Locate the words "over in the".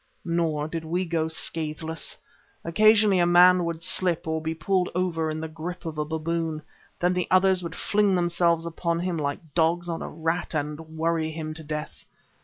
4.95-5.47